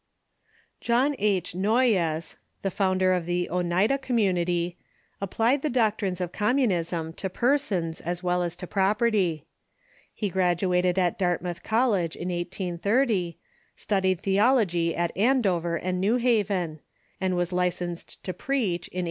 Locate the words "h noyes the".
1.19-2.71